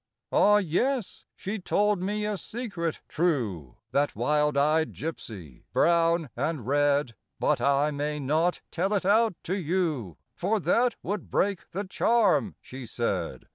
[0.31, 7.13] Ah, yes, she told me a secret true, That wild eyed gypsy, brown and red!
[7.39, 12.55] But I may not tell it out to you, For that would break the charm,
[12.63, 13.45] she said.